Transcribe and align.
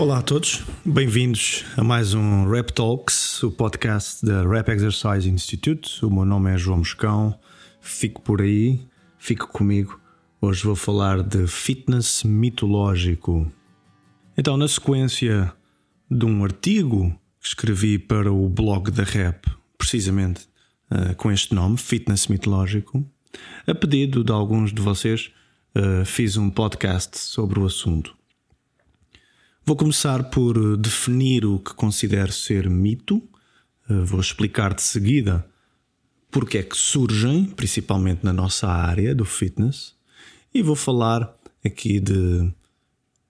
Olá 0.00 0.20
a 0.20 0.22
todos, 0.22 0.62
bem-vindos 0.82 1.66
a 1.76 1.84
mais 1.84 2.14
um 2.14 2.48
Rap 2.48 2.72
Talks, 2.72 3.42
o 3.42 3.50
podcast 3.50 4.24
da 4.24 4.48
Rap 4.48 4.70
Exercise 4.70 5.28
Institute. 5.28 6.02
O 6.02 6.10
meu 6.10 6.24
nome 6.24 6.50
é 6.50 6.56
João 6.56 6.78
Moscão, 6.78 7.38
fico 7.82 8.22
por 8.22 8.40
aí, 8.40 8.80
fico 9.18 9.48
comigo. 9.48 10.00
Hoje 10.40 10.64
vou 10.64 10.74
falar 10.74 11.22
de 11.22 11.46
fitness 11.46 12.24
mitológico. 12.24 13.52
Então, 14.38 14.56
na 14.56 14.68
sequência 14.68 15.52
de 16.10 16.24
um 16.24 16.42
artigo 16.44 17.14
que 17.38 17.48
escrevi 17.48 17.98
para 17.98 18.32
o 18.32 18.48
blog 18.48 18.90
da 18.90 19.02
Rap, 19.02 19.50
precisamente 19.76 20.48
uh, 20.90 21.14
com 21.16 21.30
este 21.30 21.54
nome, 21.54 21.76
Fitness 21.76 22.26
Mitológico, 22.26 23.06
a 23.66 23.74
pedido 23.74 24.24
de 24.24 24.32
alguns 24.32 24.72
de 24.72 24.80
vocês, 24.80 25.30
uh, 25.76 26.06
fiz 26.06 26.38
um 26.38 26.48
podcast 26.48 27.18
sobre 27.18 27.60
o 27.60 27.66
assunto. 27.66 28.18
Vou 29.64 29.76
começar 29.76 30.24
por 30.24 30.76
definir 30.76 31.44
o 31.44 31.58
que 31.58 31.74
considero 31.74 32.32
ser 32.32 32.68
mito. 32.68 33.22
Uh, 33.88 34.04
vou 34.04 34.20
explicar 34.20 34.74
de 34.74 34.82
seguida 34.82 35.46
porque 36.30 36.58
é 36.58 36.62
que 36.62 36.76
surgem, 36.76 37.44
principalmente 37.44 38.24
na 38.24 38.32
nossa 38.32 38.68
área 38.68 39.14
do 39.14 39.24
fitness, 39.24 39.94
e 40.54 40.62
vou 40.62 40.76
falar 40.76 41.34
aqui 41.64 41.98
de 41.98 42.52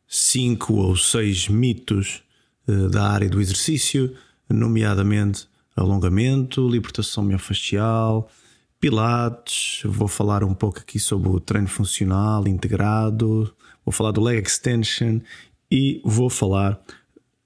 cinco 0.07 0.75
ou 0.75 0.97
seis 0.97 1.49
mitos 1.49 2.23
uh, 2.69 2.89
da 2.89 3.09
área 3.11 3.29
do 3.29 3.41
exercício, 3.41 4.15
nomeadamente 4.49 5.49
alongamento, 5.77 6.69
libertação 6.69 7.25
miofascial, 7.25 8.31
pilates, 8.79 9.83
vou 9.85 10.09
falar 10.09 10.45
um 10.45 10.55
pouco 10.55 10.79
aqui 10.79 10.99
sobre 10.99 11.29
o 11.29 11.41
treino 11.41 11.69
funcional 11.69 12.47
integrado, 12.47 13.55
vou 13.85 13.93
falar 13.93 14.13
do 14.13 14.21
leg 14.21 14.41
extension 14.41 15.21
e 15.71 16.01
vou 16.05 16.29
falar 16.29 16.81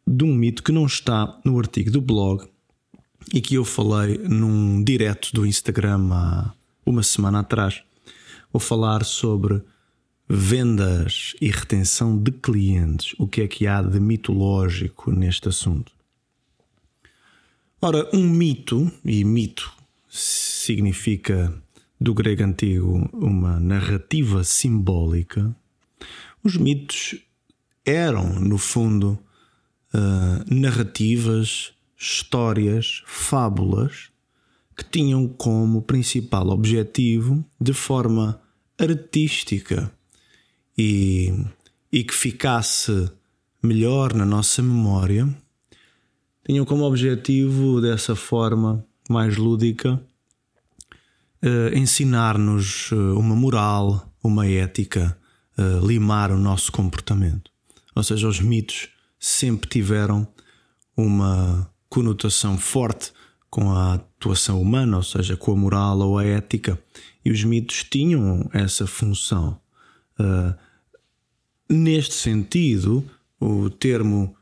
de 0.06 0.24
um 0.24 0.34
mito 0.34 0.62
que 0.62 0.72
não 0.72 0.86
está 0.86 1.40
no 1.44 1.58
artigo 1.58 1.90
do 1.90 2.00
blog 2.00 2.46
e 3.32 3.40
que 3.40 3.54
eu 3.54 3.64
falei 3.64 4.18
num 4.18 4.82
direto 4.82 5.32
do 5.32 5.46
Instagram 5.46 6.08
há 6.12 6.52
uma 6.84 7.02
semana 7.02 7.40
atrás. 7.40 7.82
Vou 8.52 8.60
falar 8.60 9.04
sobre 9.04 9.62
vendas 10.28 11.34
e 11.40 11.50
retenção 11.50 12.16
de 12.16 12.32
clientes. 12.32 13.14
O 13.18 13.26
que 13.26 13.42
é 13.42 13.48
que 13.48 13.66
há 13.66 13.82
de 13.82 14.00
mitológico 14.00 15.10
neste 15.10 15.48
assunto? 15.48 15.92
Ora, 17.80 18.08
um 18.14 18.28
mito, 18.28 18.90
e 19.04 19.24
mito 19.24 19.70
significa 20.08 21.52
do 22.00 22.14
grego 22.14 22.42
antigo 22.42 23.08
uma 23.12 23.60
narrativa 23.60 24.42
simbólica, 24.44 25.54
os 26.42 26.56
mitos 26.56 27.16
eram, 27.84 28.40
no 28.40 28.58
fundo, 28.58 29.18
uh, 29.92 30.54
narrativas, 30.54 31.72
histórias, 31.96 33.02
fábulas 33.06 34.10
que 34.76 34.84
tinham 34.84 35.28
como 35.28 35.82
principal 35.82 36.48
objetivo, 36.48 37.44
de 37.60 37.72
forma 37.72 38.40
artística 38.78 39.90
e, 40.76 41.32
e 41.92 42.02
que 42.02 42.14
ficasse 42.14 43.08
melhor 43.62 44.12
na 44.12 44.26
nossa 44.26 44.62
memória, 44.62 45.28
tinham 46.44 46.64
como 46.64 46.84
objetivo, 46.84 47.80
dessa 47.80 48.14
forma, 48.14 48.84
mais 49.08 49.36
lúdica, 49.36 49.94
uh, 51.42 51.76
ensinar-nos 51.76 52.90
uh, 52.92 53.18
uma 53.18 53.34
moral, 53.34 54.12
uma 54.22 54.46
ética, 54.46 55.16
uh, 55.56 55.86
limar 55.86 56.30
o 56.30 56.38
nosso 56.38 56.70
comportamento. 56.72 57.53
Ou 57.94 58.02
seja, 58.02 58.28
os 58.28 58.40
mitos 58.40 58.88
sempre 59.18 59.68
tiveram 59.68 60.26
uma 60.96 61.70
conotação 61.88 62.58
forte 62.58 63.12
com 63.48 63.70
a 63.70 63.94
atuação 63.94 64.60
humana, 64.60 64.96
ou 64.96 65.02
seja, 65.02 65.36
com 65.36 65.52
a 65.52 65.56
moral 65.56 65.98
ou 66.00 66.18
a 66.18 66.24
ética, 66.24 66.78
e 67.24 67.30
os 67.30 67.44
mitos 67.44 67.84
tinham 67.84 68.48
essa 68.52 68.86
função. 68.86 69.60
neste 71.68 72.14
sentido, 72.14 73.04
o 73.40 73.70
termo 73.70 74.34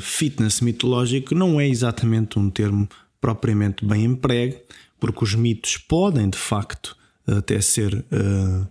fitness 0.00 0.60
mitológico 0.60 1.34
não 1.34 1.60
é 1.60 1.68
exatamente 1.68 2.38
um 2.38 2.48
termo 2.48 2.88
propriamente 3.20 3.84
bem 3.84 4.04
empregue, 4.04 4.58
porque 4.98 5.24
os 5.24 5.34
mitos 5.34 5.76
podem 5.76 6.30
de 6.30 6.38
facto 6.38 6.96
até 7.26 7.60
ser 7.60 7.94
uh, 7.94 8.66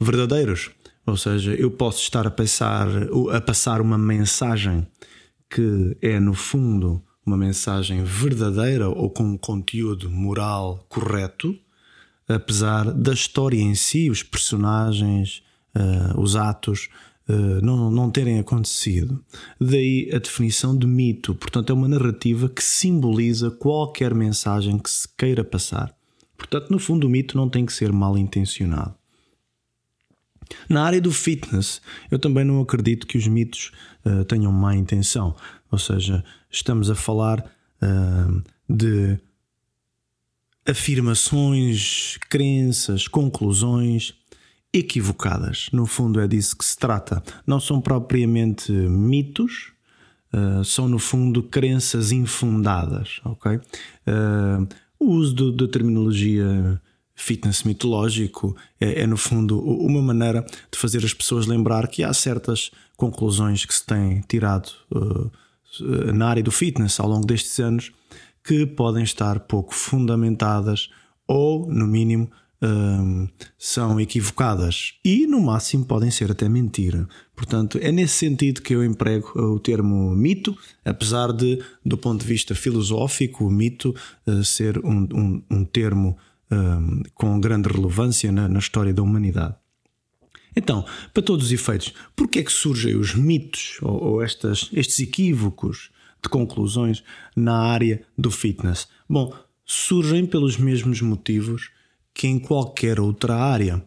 verdadeiros. 0.00 0.70
Ou 1.10 1.16
seja, 1.16 1.52
eu 1.54 1.70
posso 1.70 2.00
estar 2.00 2.26
a 2.26 2.30
passar, 2.30 2.86
a 3.32 3.40
passar 3.40 3.80
uma 3.80 3.98
mensagem 3.98 4.86
que 5.48 5.96
é, 6.00 6.20
no 6.20 6.34
fundo, 6.34 7.02
uma 7.26 7.36
mensagem 7.36 8.04
verdadeira 8.04 8.88
ou 8.88 9.10
com 9.10 9.24
um 9.24 9.36
conteúdo 9.36 10.08
moral 10.08 10.84
correto, 10.88 11.58
apesar 12.28 12.92
da 12.92 13.12
história 13.12 13.60
em 13.60 13.74
si, 13.74 14.08
os 14.08 14.22
personagens, 14.22 15.42
uh, 15.74 16.20
os 16.20 16.36
atos, 16.36 16.88
eh, 17.28 17.60
não, 17.62 17.90
não 17.90 18.10
terem 18.10 18.40
acontecido. 18.40 19.22
Daí 19.60 20.10
a 20.12 20.18
definição 20.18 20.76
de 20.76 20.86
mito, 20.86 21.34
portanto, 21.34 21.70
é 21.70 21.72
uma 21.72 21.88
narrativa 21.88 22.48
que 22.48 22.62
simboliza 22.62 23.50
qualquer 23.50 24.14
mensagem 24.14 24.78
que 24.78 24.90
se 24.90 25.08
queira 25.16 25.44
passar. 25.44 25.94
Portanto, 26.36 26.70
no 26.70 26.78
fundo, 26.78 27.06
o 27.06 27.10
mito 27.10 27.36
não 27.36 27.48
tem 27.48 27.64
que 27.64 27.72
ser 27.72 27.92
mal 27.92 28.18
intencionado. 28.18 28.94
Na 30.68 30.84
área 30.84 31.00
do 31.00 31.12
fitness, 31.12 31.80
eu 32.10 32.18
também 32.18 32.44
não 32.44 32.60
acredito 32.60 33.06
que 33.06 33.18
os 33.18 33.26
mitos 33.26 33.72
uh, 34.04 34.24
tenham 34.24 34.52
má 34.52 34.74
intenção. 34.76 35.34
Ou 35.70 35.78
seja, 35.78 36.24
estamos 36.50 36.90
a 36.90 36.94
falar 36.94 37.40
uh, 37.40 38.42
de 38.68 39.18
afirmações, 40.66 42.18
crenças, 42.28 43.08
conclusões 43.08 44.14
equivocadas. 44.72 45.68
No 45.72 45.86
fundo, 45.86 46.20
é 46.20 46.28
disso 46.28 46.56
que 46.56 46.64
se 46.64 46.76
trata. 46.76 47.22
Não 47.46 47.58
são 47.58 47.80
propriamente 47.80 48.70
mitos, 48.70 49.72
uh, 50.32 50.64
são 50.64 50.88
no 50.88 50.98
fundo 50.98 51.42
crenças 51.42 52.12
infundadas. 52.12 53.20
Ok? 53.24 53.60
O 54.98 55.12
uso 55.12 55.50
da 55.52 55.66
terminologia 55.66 56.80
fitness 57.20 57.62
mitológico 57.62 58.56
é, 58.80 59.02
é, 59.02 59.06
no 59.06 59.16
fundo, 59.16 59.60
uma 59.60 60.00
maneira 60.00 60.44
de 60.70 60.78
fazer 60.78 61.04
as 61.04 61.14
pessoas 61.14 61.46
lembrar 61.46 61.88
que 61.88 62.02
há 62.02 62.12
certas 62.12 62.70
conclusões 62.96 63.64
que 63.64 63.74
se 63.74 63.84
têm 63.84 64.20
tirado 64.26 64.70
uh, 64.92 65.30
na 66.12 66.28
área 66.28 66.42
do 66.42 66.50
fitness 66.50 66.98
ao 66.98 67.08
longo 67.08 67.26
destes 67.26 67.58
anos 67.60 67.92
que 68.42 68.66
podem 68.66 69.04
estar 69.04 69.40
pouco 69.40 69.74
fundamentadas 69.74 70.88
ou, 71.26 71.68
no 71.70 71.86
mínimo, 71.86 72.28
são 73.58 73.98
equivocadas 73.98 74.94
e, 75.04 75.26
no 75.26 75.40
máximo, 75.40 75.84
podem 75.84 76.10
ser 76.10 76.30
até 76.30 76.48
mentira. 76.48 77.08
Portanto, 77.34 77.78
é 77.80 77.90
nesse 77.90 78.14
sentido 78.14 78.60
que 78.60 78.74
eu 78.74 78.84
emprego 78.84 79.32
o 79.34 79.58
termo 79.58 80.14
mito, 80.14 80.56
apesar 80.84 81.32
de, 81.32 81.62
do 81.84 81.96
ponto 81.96 82.20
de 82.20 82.26
vista 82.26 82.54
filosófico, 82.54 83.46
o 83.46 83.50
mito 83.50 83.94
uh, 84.26 84.44
ser 84.44 84.78
um, 84.84 85.08
um, 85.12 85.42
um 85.50 85.64
termo 85.64 86.18
um, 86.50 87.02
com 87.14 87.40
grande 87.40 87.68
relevância 87.68 88.30
na, 88.32 88.48
na, 88.48 88.58
história 88.58 88.92
da 88.92 89.02
humanidade. 89.02 89.54
Então, 90.54 90.84
para 91.14 91.22
todos 91.22 91.46
os 91.46 91.52
efeitos, 91.52 91.92
por 92.16 92.28
que 92.28 92.40
é 92.40 92.42
que 92.42 92.52
surgem 92.52 92.96
os 92.96 93.14
mitos 93.14 93.78
ou, 93.82 94.02
ou 94.02 94.22
estas, 94.22 94.68
estes 94.72 94.98
equívocos 94.98 95.90
de 96.22 96.28
conclusões 96.28 97.02
na 97.36 97.56
área 97.56 98.02
do 98.18 98.30
fitness? 98.30 98.88
Bom, 99.08 99.32
surgem 99.64 100.26
pelos 100.26 100.56
mesmos 100.56 101.00
motivos 101.00 101.70
que 102.12 102.26
em 102.26 102.38
qualquer 102.38 102.98
outra 102.98 103.36
área. 103.36 103.82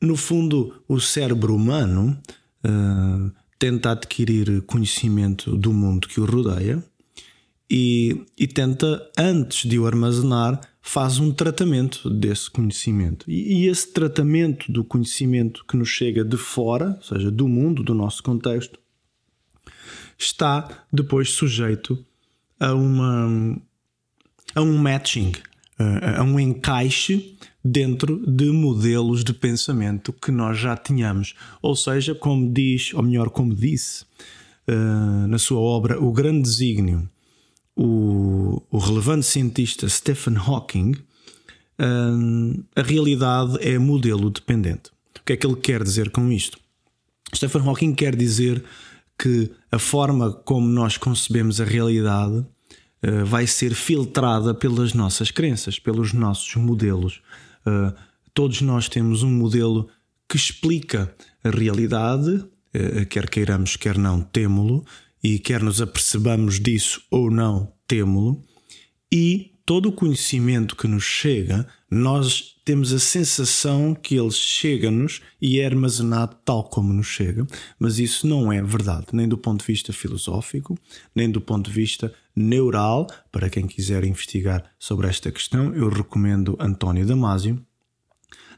No 0.00 0.16
fundo, 0.16 0.82
o 0.88 0.98
cérebro 0.98 1.54
humano 1.54 2.18
uh, 2.64 3.30
tenta 3.58 3.90
adquirir 3.92 4.62
conhecimento 4.62 5.56
do 5.56 5.72
mundo 5.72 6.08
que 6.08 6.20
o 6.20 6.24
rodeia 6.24 6.82
e, 7.70 8.24
e, 8.38 8.46
tenta, 8.46 9.10
antes 9.16 9.68
de 9.68 9.78
o 9.78 9.86
armazenar, 9.86 10.60
faz 10.86 11.18
um 11.18 11.32
tratamento 11.32 12.10
desse 12.10 12.50
conhecimento. 12.50 13.28
E, 13.28 13.64
e 13.64 13.68
esse 13.68 13.90
tratamento 13.90 14.70
do 14.70 14.84
conhecimento 14.84 15.64
que 15.66 15.78
nos 15.78 15.88
chega 15.88 16.22
de 16.22 16.36
fora, 16.36 16.94
ou 16.96 17.02
seja, 17.02 17.30
do 17.30 17.48
mundo, 17.48 17.82
do 17.82 17.94
nosso 17.94 18.22
contexto, 18.22 18.78
está 20.18 20.84
depois 20.92 21.30
sujeito 21.30 21.98
a 22.60 22.74
uma 22.74 23.58
a 24.54 24.60
um 24.60 24.76
matching, 24.76 25.32
a 26.16 26.22
um 26.22 26.38
encaixe 26.38 27.34
dentro 27.64 28.22
de 28.30 28.50
modelos 28.50 29.24
de 29.24 29.32
pensamento 29.32 30.12
que 30.12 30.30
nós 30.30 30.58
já 30.58 30.76
tínhamos. 30.76 31.34
Ou 31.62 31.74
seja, 31.74 32.14
como 32.14 32.52
diz, 32.52 32.92
ou 32.92 33.02
melhor, 33.02 33.30
como 33.30 33.54
disse 33.54 34.04
uh, 34.68 35.26
na 35.26 35.38
sua 35.38 35.58
obra 35.58 36.00
O 36.00 36.12
Grande 36.12 36.42
Desígnio, 36.42 37.08
o, 37.76 38.62
o 38.70 38.78
relevante 38.78 39.26
cientista 39.26 39.88
Stephen 39.88 40.36
Hawking, 40.36 40.92
uh, 40.92 42.64
a 42.76 42.82
realidade 42.82 43.58
é 43.60 43.78
modelo 43.78 44.30
dependente. 44.30 44.90
O 45.18 45.24
que 45.24 45.32
é 45.32 45.36
que 45.36 45.46
ele 45.46 45.56
quer 45.56 45.82
dizer 45.82 46.10
com 46.10 46.30
isto? 46.30 46.58
Stephen 47.34 47.62
Hawking 47.62 47.94
quer 47.94 48.14
dizer 48.14 48.64
que 49.18 49.50
a 49.70 49.78
forma 49.78 50.32
como 50.32 50.68
nós 50.68 50.96
concebemos 50.96 51.60
a 51.60 51.64
realidade 51.64 52.36
uh, 52.36 53.24
vai 53.24 53.46
ser 53.46 53.74
filtrada 53.74 54.54
pelas 54.54 54.92
nossas 54.92 55.30
crenças, 55.30 55.78
pelos 55.78 56.12
nossos 56.12 56.54
modelos. 56.56 57.20
Uh, 57.66 57.94
todos 58.32 58.60
nós 58.60 58.88
temos 58.88 59.22
um 59.22 59.30
modelo 59.30 59.88
que 60.28 60.36
explica 60.36 61.14
a 61.42 61.50
realidade, 61.50 62.30
uh, 62.30 63.06
quer 63.08 63.28
queiramos, 63.28 63.76
quer 63.76 63.98
não, 63.98 64.20
temo-lo, 64.20 64.84
e 65.24 65.38
quer 65.38 65.62
nos 65.62 65.80
apercebamos 65.80 66.60
disso 66.60 67.02
ou 67.10 67.30
não, 67.30 67.72
temo-lo, 67.88 68.44
e 69.10 69.52
todo 69.64 69.88
o 69.88 69.92
conhecimento 69.92 70.76
que 70.76 70.86
nos 70.86 71.04
chega, 71.04 71.66
nós 71.90 72.56
temos 72.62 72.92
a 72.92 72.98
sensação 72.98 73.94
que 73.94 74.16
ele 74.16 74.30
chega-nos 74.30 75.22
e 75.40 75.60
é 75.60 75.66
armazenado 75.66 76.36
tal 76.44 76.64
como 76.64 76.92
nos 76.92 77.06
chega, 77.06 77.46
mas 77.78 77.98
isso 77.98 78.26
não 78.26 78.52
é 78.52 78.62
verdade, 78.62 79.06
nem 79.14 79.26
do 79.26 79.38
ponto 79.38 79.60
de 79.60 79.66
vista 79.66 79.94
filosófico, 79.94 80.78
nem 81.14 81.30
do 81.30 81.40
ponto 81.40 81.70
de 81.70 81.74
vista 81.74 82.12
neural. 82.36 83.06
Para 83.32 83.48
quem 83.48 83.66
quiser 83.66 84.04
investigar 84.04 84.64
sobre 84.78 85.06
esta 85.06 85.32
questão, 85.32 85.74
eu 85.74 85.88
recomendo 85.88 86.56
António 86.60 87.06
Damasio. 87.06 87.64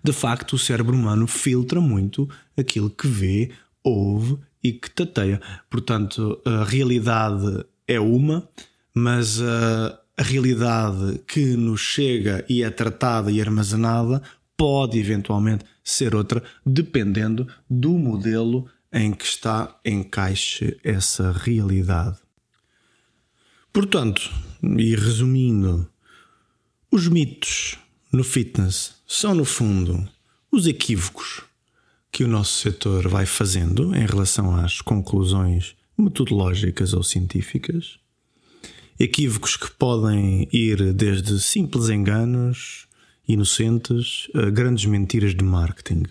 De 0.02 0.12
facto, 0.12 0.54
o 0.54 0.58
cérebro 0.58 0.96
humano 0.96 1.26
filtra 1.28 1.80
muito 1.80 2.28
aquilo 2.56 2.90
que 2.90 3.06
vê, 3.06 3.52
ouve 3.84 4.38
e 4.66 4.72
que 4.72 4.90
tateia. 4.90 5.40
Portanto, 5.70 6.40
a 6.44 6.64
realidade 6.64 7.64
é 7.86 8.00
uma, 8.00 8.48
mas 8.94 9.40
a 9.40 10.22
realidade 10.22 11.20
que 11.26 11.56
nos 11.56 11.80
chega 11.80 12.44
e 12.48 12.62
é 12.62 12.70
tratada 12.70 13.30
e 13.30 13.40
armazenada 13.40 14.22
pode 14.56 14.98
eventualmente 14.98 15.64
ser 15.84 16.14
outra, 16.14 16.42
dependendo 16.64 17.46
do 17.68 17.92
modelo 17.92 18.68
em 18.92 19.12
que 19.12 19.24
está 19.24 19.78
encaixe 19.84 20.78
essa 20.82 21.30
realidade. 21.30 22.18
Portanto, 23.72 24.30
e 24.62 24.96
resumindo, 24.96 25.88
os 26.90 27.06
mitos 27.08 27.78
no 28.10 28.24
fitness 28.24 28.94
são, 29.06 29.34
no 29.34 29.44
fundo, 29.44 30.08
os 30.50 30.66
equívocos 30.66 31.45
que 32.16 32.24
o 32.24 32.28
nosso 32.28 32.60
setor 32.60 33.08
vai 33.08 33.26
fazendo 33.26 33.94
em 33.94 34.06
relação 34.06 34.56
às 34.56 34.80
conclusões 34.80 35.76
metodológicas 35.98 36.94
ou 36.94 37.02
científicas 37.02 37.98
equívocos 38.98 39.54
que 39.54 39.70
podem 39.72 40.48
ir 40.50 40.94
desde 40.94 41.38
simples 41.38 41.90
enganos 41.90 42.86
inocentes 43.28 44.28
a 44.34 44.48
grandes 44.48 44.86
mentiras 44.86 45.34
de 45.34 45.44
marketing. 45.44 46.04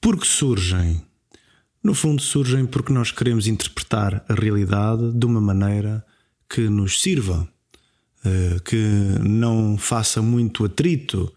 Porque 0.00 0.26
surgem? 0.26 1.00
No 1.80 1.94
fundo, 1.94 2.20
surgem 2.20 2.66
porque 2.66 2.92
nós 2.92 3.12
queremos 3.12 3.46
interpretar 3.46 4.24
a 4.28 4.34
realidade 4.34 5.12
de 5.12 5.24
uma 5.24 5.40
maneira 5.40 6.04
que 6.52 6.62
nos 6.62 7.00
sirva, 7.00 7.48
eh, 8.24 8.56
que 8.64 8.84
não 9.22 9.78
faça 9.78 10.20
muito 10.20 10.64
atrito 10.64 11.32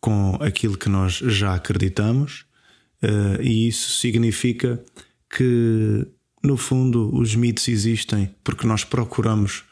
com 0.00 0.36
aquilo 0.40 0.76
que 0.76 0.88
nós 0.88 1.12
já 1.12 1.54
acreditamos, 1.54 2.44
eh, 3.02 3.42
e 3.42 3.68
isso 3.68 3.98
significa 3.98 4.82
que 5.28 6.06
no 6.42 6.56
fundo, 6.56 7.14
os 7.14 7.34
mitos 7.36 7.68
existem 7.68 8.34
porque 8.42 8.66
nós 8.66 8.82
procuramos 8.82 9.62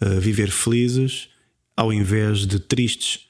uh, 0.00 0.20
viver 0.20 0.50
felizes 0.50 1.28
ao 1.76 1.92
invés 1.92 2.46
de 2.46 2.60
tristes 2.60 3.26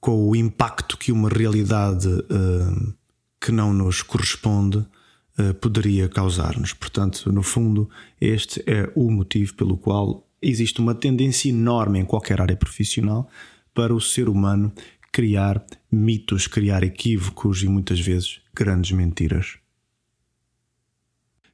com 0.00 0.28
o 0.28 0.36
impacto 0.36 0.96
que 0.96 1.10
uma 1.10 1.28
realidade 1.28 2.08
uh, 2.08 2.94
que 3.40 3.50
não 3.50 3.72
nos 3.72 4.02
corresponde 4.02 4.78
uh, 4.78 5.54
poderia 5.60 6.08
causar-nos. 6.08 6.72
Portanto, 6.72 7.32
no 7.32 7.42
fundo, 7.42 7.90
este 8.20 8.62
é 8.66 8.90
o 8.94 9.10
motivo 9.10 9.54
pelo 9.54 9.76
qual 9.76 10.24
existe 10.40 10.80
uma 10.80 10.94
tendência 10.94 11.48
enorme 11.48 11.98
em 11.98 12.04
qualquer 12.04 12.40
área 12.40 12.56
profissional 12.56 13.28
para 13.74 13.92
o 13.92 14.00
ser 14.00 14.28
humano 14.28 14.72
criar 15.14 15.64
mitos, 15.92 16.48
criar 16.48 16.82
equívocos 16.82 17.62
e 17.62 17.68
muitas 17.68 18.00
vezes 18.00 18.40
grandes 18.52 18.90
mentiras. 18.90 19.58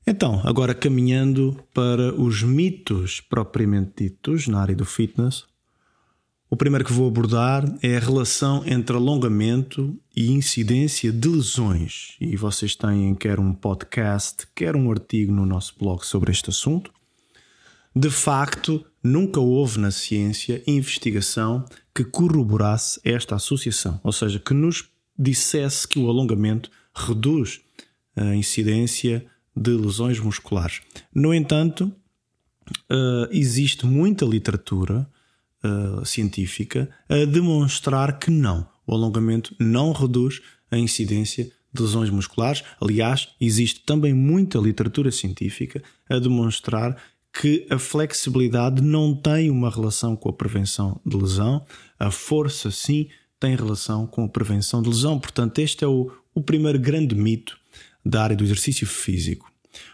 Então, 0.07 0.41
agora 0.45 0.75
caminhando 0.75 1.63
para 1.75 2.15
os 2.19 2.43
mitos 2.43 3.21
propriamente 3.21 4.05
ditos 4.05 4.49
na 4.49 4.63
área 4.63 4.75
do 4.75 4.87
fitness, 4.87 5.45
o 6.49 6.57
primeiro 6.57 6.87
que 6.87 6.93
vou 6.93 7.07
abordar 7.07 7.63
é 7.83 7.99
a 7.99 8.01
relação 8.01 8.65
entre 8.65 8.97
alongamento 8.97 9.95
e 10.17 10.33
incidência 10.33 11.13
de 11.13 11.29
lesões. 11.29 12.17
E 12.19 12.37
vocês 12.39 12.75
têm 12.75 13.15
quer 13.15 13.39
um 13.39 13.53
podcast, 13.53 14.49
quer 14.55 14.75
um 14.75 14.91
artigo 14.91 15.33
no 15.33 15.45
nosso 15.45 15.75
blog 15.79 16.05
sobre 16.05 16.33
este 16.33 16.49
assunto. 16.49 16.91
De 17.95 18.11
facto, 18.11 18.85
nunca 19.03 19.41
houve 19.41 19.79
na 19.79 19.91
ciência 19.91 20.63
investigação 20.67 21.65
que 21.95 22.05
corroborasse 22.05 23.01
esta 23.05 23.35
associação, 23.35 24.01
ou 24.05 24.13
seja, 24.13 24.39
que 24.39 24.55
nos 24.55 24.89
dissesse 25.19 25.87
que 25.87 25.99
o 25.99 26.09
alongamento 26.09 26.71
reduz 26.95 27.61
a 28.17 28.35
incidência 28.35 29.27
de 29.57 29.73
lesões 29.73 30.19
musculares. 30.21 30.81
No 31.15 31.35
entanto, 31.35 31.93
uh, 32.91 33.29
existe 33.31 33.87
muita 33.87 34.25
literatura 34.25 35.09
uh, 35.65 36.05
científica 36.05 36.89
a 37.09 37.25
demonstrar 37.25 38.19
que 38.19 38.31
não, 38.31 38.67
o 38.87 38.95
alongamento 38.95 39.55
não 39.59 39.93
reduz 39.93 40.41
a 40.71 40.79
incidência 40.79 41.51
de 41.73 41.83
lesões 41.83 42.11
musculares. 42.11 42.63
Aliás, 42.81 43.29
existe 43.41 43.81
também 43.85 44.15
muita 44.15 44.59
literatura 44.59 45.11
científica 45.11 45.83
a 46.09 46.19
demonstrar 46.19 46.97
que 47.33 47.67
a 47.71 47.79
flexibilidade 47.79 48.83
não 48.83 49.15
tem 49.15 49.51
uma 49.51 49.71
relação 49.71 50.17
com 50.17 50.29
a 50.29 50.33
prevenção 50.33 51.01
de 51.07 51.17
lesão, 51.17 51.65
a 51.99 52.11
força 52.11 52.71
sim 52.71 53.09
tem 53.39 53.57
relação 53.57 54.07
com 54.07 54.25
a 54.25 54.29
prevenção 54.29 54.83
de 54.83 54.89
lesão. 54.89 55.19
Portanto, 55.19 55.59
este 55.61 55.85
é 55.85 55.87
o, 55.87 56.13
o 56.35 56.43
primeiro 56.43 56.79
grande 56.79 57.15
mito 57.15 57.59
da 58.05 58.23
área 58.23 58.37
do 58.37 58.45
exercício 58.45 58.87
físico. 58.87 59.51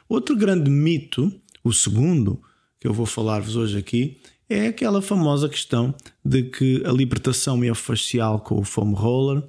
Outro 0.08 0.36
grande 0.36 0.70
mito, 0.70 1.32
o 1.62 1.72
segundo, 1.72 2.40
que 2.80 2.88
eu 2.88 2.92
vou 2.92 3.06
falar-vos 3.06 3.56
hoje 3.56 3.78
aqui, 3.78 4.18
é 4.48 4.68
aquela 4.68 5.02
famosa 5.02 5.48
questão 5.48 5.94
de 6.24 6.44
que 6.44 6.82
a 6.84 6.92
libertação 6.92 7.56
miofascial 7.56 8.40
com 8.40 8.58
o 8.58 8.64
foam 8.64 8.92
roller 8.92 9.42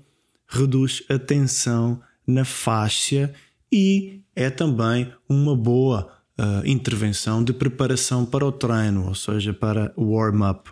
reduz 0.48 1.04
a 1.10 1.20
tensão 1.20 2.02
na 2.26 2.44
fáscia 2.44 3.34
e 3.72 4.22
é 4.36 4.50
também 4.50 5.12
uma 5.30 5.56
boa 5.56 6.17
uh, 6.40 6.66
intervenção 6.66 7.44
de 7.44 7.54
preparação 7.54 8.26
para 8.26 8.46
o 8.46 8.52
treino, 8.52 9.08
ou 9.08 9.16
seja, 9.16 9.54
para 9.54 9.94
o 9.96 10.16
warm-up. 10.16 10.70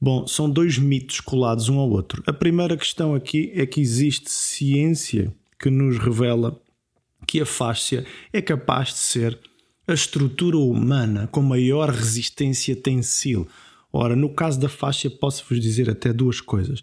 Bom, 0.00 0.26
são 0.26 0.48
dois 0.48 0.78
mitos 0.78 1.20
colados 1.20 1.68
um 1.68 1.78
ao 1.78 1.90
outro. 1.90 2.22
A 2.26 2.32
primeira 2.32 2.76
questão 2.76 3.14
aqui 3.14 3.50
é 3.54 3.66
que 3.66 3.80
existe 3.80 4.30
ciência 4.30 5.34
que 5.58 5.70
nos 5.70 5.98
revela 5.98 6.60
que 7.26 7.40
a 7.40 7.46
fáscia 7.46 8.06
é 8.32 8.40
capaz 8.40 8.88
de 8.88 8.98
ser 8.98 9.38
a 9.86 9.92
estrutura 9.92 10.56
humana 10.56 11.26
com 11.32 11.42
maior 11.42 11.90
resistência 11.90 12.76
tensil. 12.76 13.48
Ora, 13.92 14.14
no 14.14 14.28
caso 14.28 14.60
da 14.60 14.68
fáscia, 14.68 15.10
posso-vos 15.10 15.60
dizer 15.60 15.90
até 15.90 16.12
duas 16.12 16.40
coisas. 16.40 16.82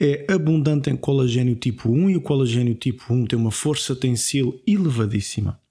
É 0.00 0.26
abundante 0.28 0.90
em 0.90 0.96
colagênio 0.96 1.54
tipo 1.54 1.90
1 1.90 2.10
e 2.10 2.16
o 2.16 2.20
colagênio 2.20 2.74
tipo 2.74 3.12
1 3.12 3.26
tem 3.26 3.38
uma 3.38 3.52
força 3.52 3.94
tensil 3.94 4.60
elevadíssima. 4.66 5.61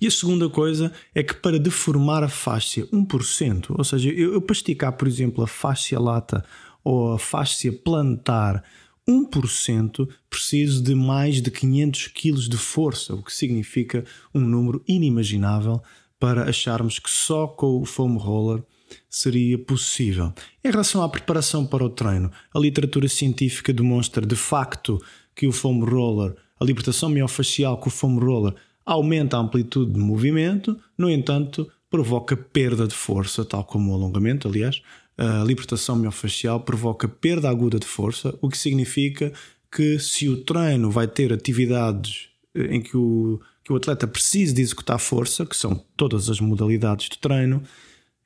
E 0.00 0.06
a 0.06 0.10
segunda 0.10 0.48
coisa 0.48 0.92
é 1.14 1.22
que 1.22 1.34
para 1.34 1.58
deformar 1.58 2.22
a 2.22 2.28
fáscia 2.28 2.86
1%, 2.86 3.74
ou 3.76 3.84
seja, 3.84 4.10
eu, 4.10 4.34
eu 4.34 4.42
para 4.42 4.54
esticar, 4.54 4.92
por 4.92 5.08
exemplo, 5.08 5.42
a 5.42 5.46
fáscia 5.46 5.98
lata 5.98 6.44
ou 6.84 7.12
a 7.12 7.18
fáscia 7.18 7.72
plantar 7.72 8.64
1% 9.08 10.08
preciso 10.28 10.82
de 10.82 10.94
mais 10.94 11.40
de 11.40 11.50
500 11.50 12.08
kg 12.08 12.48
de 12.48 12.56
força, 12.56 13.14
o 13.14 13.22
que 13.22 13.32
significa 13.32 14.04
um 14.34 14.40
número 14.40 14.82
inimaginável 14.86 15.82
para 16.20 16.48
acharmos 16.48 16.98
que 16.98 17.10
só 17.10 17.46
com 17.46 17.80
o 17.80 17.84
foam 17.84 18.16
roller 18.16 18.62
seria 19.08 19.58
possível. 19.58 20.32
Em 20.64 20.70
relação 20.70 21.02
à 21.02 21.08
preparação 21.08 21.66
para 21.66 21.84
o 21.84 21.90
treino, 21.90 22.30
a 22.54 22.58
literatura 22.58 23.08
científica 23.08 23.72
demonstra 23.72 24.26
de 24.26 24.36
facto 24.36 25.02
que 25.34 25.46
o 25.46 25.52
foam 25.52 25.80
roller, 25.84 26.34
a 26.60 26.64
libertação 26.64 27.08
miofascial 27.08 27.78
com 27.78 27.88
o 27.88 27.92
foam 27.92 28.18
roller 28.18 28.54
aumenta 28.88 29.36
a 29.36 29.40
amplitude 29.40 29.92
de 29.92 29.98
movimento, 29.98 30.78
no 30.96 31.10
entanto, 31.10 31.70
provoca 31.90 32.34
perda 32.34 32.86
de 32.86 32.94
força, 32.94 33.44
tal 33.44 33.62
como 33.62 33.92
o 33.92 33.94
alongamento, 33.94 34.48
aliás, 34.48 34.80
a 35.16 35.44
libertação 35.44 35.94
miofascial 35.94 36.60
provoca 36.60 37.06
perda 37.06 37.50
aguda 37.50 37.78
de 37.78 37.86
força, 37.86 38.34
o 38.40 38.48
que 38.48 38.56
significa 38.56 39.30
que 39.70 39.98
se 39.98 40.26
o 40.28 40.38
treino 40.42 40.90
vai 40.90 41.06
ter 41.06 41.32
atividades 41.32 42.30
eh, 42.54 42.76
em 42.76 42.80
que 42.80 42.96
o, 42.96 43.38
que 43.62 43.72
o 43.72 43.76
atleta 43.76 44.06
precisa 44.06 44.54
de 44.54 44.62
executar 44.62 44.98
força, 44.98 45.44
que 45.44 45.56
são 45.56 45.74
todas 45.94 46.30
as 46.30 46.40
modalidades 46.40 47.10
de 47.10 47.18
treino, 47.18 47.62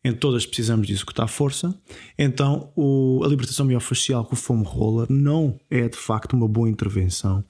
em 0.05 0.13
todas 0.13 0.47
precisamos 0.47 0.87
de 0.87 0.93
executar 0.93 1.29
força, 1.29 1.75
então 2.17 2.73
o, 2.77 3.23
a 3.25 3.29
libertação 3.29 3.67
miofascial 3.67 4.25
com 4.25 4.35
o 4.35 4.37
foam 4.37 4.63
roller 4.63 5.11
não 5.11 5.59
é 5.69 5.89
de 5.89 5.97
facto 5.97 6.35
uma 6.35 6.47
boa 6.47 6.69
intervenção 6.69 7.45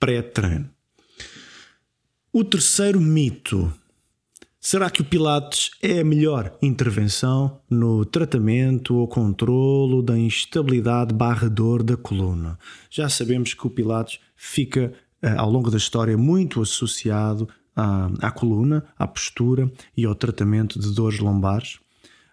pré-treino. 0.00 0.68
O 2.32 2.44
terceiro 2.44 3.00
mito 3.00 3.72
Será 4.60 4.88
que 4.88 5.02
o 5.02 5.04
Pilates 5.04 5.72
é 5.82 5.98
a 5.98 6.04
melhor 6.04 6.56
intervenção 6.62 7.60
no 7.68 8.04
tratamento 8.04 8.94
ou 8.94 9.08
controlo 9.08 10.00
da 10.00 10.16
instabilidade 10.16 11.12
barra 11.12 11.48
dor 11.48 11.82
da 11.82 11.96
coluna? 11.96 12.56
Já 12.88 13.08
sabemos 13.08 13.52
que 13.52 13.66
o 13.66 13.70
Pilates 13.70 14.20
fica 14.36 14.92
eh, 15.20 15.34
ao 15.36 15.50
longo 15.50 15.72
da 15.72 15.76
história 15.76 16.16
muito 16.16 16.62
associado 16.62 17.48
à, 17.74 18.08
à 18.20 18.30
coluna, 18.30 18.84
à 18.96 19.08
postura 19.08 19.68
e 19.96 20.04
ao 20.04 20.14
tratamento 20.14 20.78
de 20.78 20.94
dores 20.94 21.18
lombares. 21.18 21.80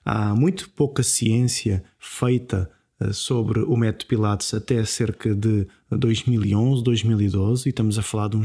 Há 0.06 0.36
muito 0.36 0.70
pouca 0.70 1.02
ciência 1.02 1.84
feita 1.98 2.70
sobre 3.12 3.60
o 3.60 3.78
método 3.78 4.08
Pilates 4.08 4.54
até 4.54 4.84
cerca 4.84 5.36
de 5.36 5.68
2011, 5.92 6.84
2012, 6.84 7.68
e 7.68 7.70
estamos 7.70 8.00
a 8.00 8.02
falar 8.02 8.30
de, 8.30 8.38
um, 8.38 8.42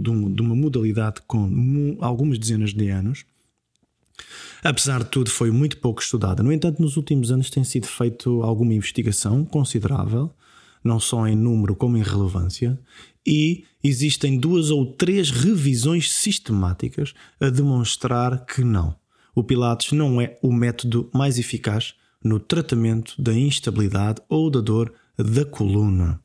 de, 0.00 0.10
um, 0.10 0.34
uma 0.40 0.54
modalidade 0.54 1.20
com 1.26 1.96
algumas 2.00 2.38
dezenas 2.38 2.72
de 2.72 2.88
anos. 2.88 3.24
Apesar 4.62 5.02
de 5.02 5.10
tudo, 5.10 5.30
foi 5.30 5.50
muito 5.50 5.78
pouco 5.78 6.00
estudada. 6.00 6.42
No 6.42 6.52
entanto, 6.52 6.80
nos 6.80 6.96
últimos 6.96 7.32
anos 7.32 7.50
tem 7.50 7.64
sido 7.64 7.86
feito 7.86 8.42
alguma 8.42 8.74
investigação 8.74 9.44
considerável, 9.44 10.30
não 10.84 11.00
só 11.00 11.26
em 11.26 11.36
número 11.36 11.74
como 11.74 11.96
em 11.96 12.02
relevância, 12.02 12.78
e 13.26 13.64
existem 13.82 14.38
duas 14.38 14.70
ou 14.70 14.86
três 14.86 15.30
revisões 15.30 16.10
sistemáticas 16.12 17.12
a 17.40 17.50
demonstrar 17.50 18.44
que 18.44 18.62
não. 18.62 18.94
O 19.34 19.42
Pilates 19.42 19.92
não 19.92 20.20
é 20.20 20.38
o 20.42 20.52
método 20.52 21.10
mais 21.12 21.38
eficaz 21.38 21.94
no 22.22 22.38
tratamento 22.38 23.20
da 23.20 23.32
instabilidade 23.32 24.20
ou 24.28 24.50
da 24.50 24.60
dor 24.60 24.92
da 25.16 25.44
coluna. 25.44 26.20